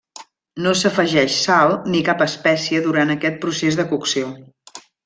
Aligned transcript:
No 0.67 0.71
s'afegeix 0.79 1.35
sal 1.49 1.75
ni 1.91 2.03
cap 2.09 2.25
espècie 2.29 2.83
durant 2.89 3.17
aquest 3.19 3.41
procés 3.47 3.83
de 3.83 3.91
cocció. 3.95 4.35